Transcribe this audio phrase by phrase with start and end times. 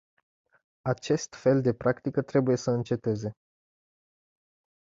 [0.81, 3.33] Acest fel de practică trebuie să înceteze.